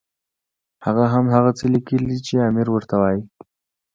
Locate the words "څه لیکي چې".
1.57-2.45